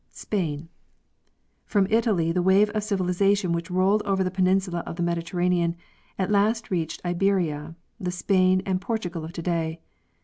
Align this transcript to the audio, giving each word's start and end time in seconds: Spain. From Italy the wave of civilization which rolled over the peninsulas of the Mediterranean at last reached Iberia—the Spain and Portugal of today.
Spain. 0.13 0.67
From 1.67 1.85
Italy 1.91 2.31
the 2.31 2.41
wave 2.41 2.71
of 2.71 2.83
civilization 2.83 3.51
which 3.51 3.69
rolled 3.69 4.01
over 4.01 4.23
the 4.23 4.31
peninsulas 4.31 4.81
of 4.87 4.95
the 4.95 5.03
Mediterranean 5.03 5.75
at 6.17 6.31
last 6.31 6.71
reached 6.71 7.05
Iberia—the 7.05 8.11
Spain 8.11 8.63
and 8.65 8.81
Portugal 8.81 9.23
of 9.23 9.31
today. 9.31 9.79